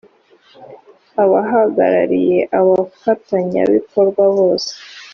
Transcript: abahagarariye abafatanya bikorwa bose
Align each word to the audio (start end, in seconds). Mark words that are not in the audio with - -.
abahagarariye 1.23 2.37
abafatanya 2.59 3.61
bikorwa 3.73 4.23
bose 4.37 4.71